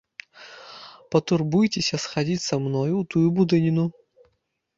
[1.15, 3.85] Патурбуйцеся схадзіць са мною ў тую будыніну!